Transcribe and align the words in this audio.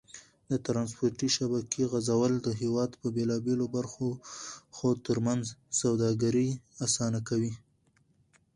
د 0.49 0.51
ترانسپورتي 0.65 1.27
شبکې 1.35 1.83
غځول 1.91 2.33
د 2.41 2.47
هېواد 2.61 2.91
د 3.03 3.05
بېلابېلو 3.15 3.65
برخو 3.75 4.89
تر 5.07 5.17
منځ 5.27 5.43
سوداګري 5.81 6.49
اسانه 6.85 7.19
کوي. 7.29 7.53